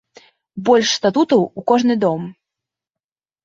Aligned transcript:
Больш 0.69 0.93
статутаў 1.01 1.45
у 1.59 1.67
кожны 1.75 2.01
дом! 2.07 2.21